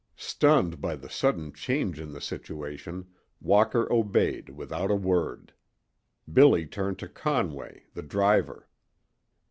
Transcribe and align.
Stunned 0.17 0.81
by 0.81 0.95
the 0.95 1.11
sudden 1.11 1.53
change 1.53 1.99
in 1.99 2.11
the 2.11 2.21
situation, 2.21 3.05
Walker 3.39 3.87
obeyed 3.93 4.49
without 4.49 4.89
a 4.89 4.95
word. 4.95 5.53
Billy 6.33 6.65
turned 6.65 6.97
to 6.97 7.07
Conway, 7.07 7.83
the 7.93 8.01
driver. 8.01 8.67